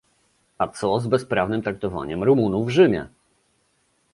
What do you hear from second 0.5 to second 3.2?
A co z bezprawnym traktowaniem Rumunów w Rzymie?